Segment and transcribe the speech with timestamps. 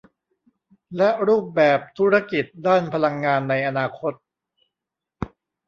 [0.97, 4.13] และรูปแบบธุรกิจด้านพลังงานในอนาคต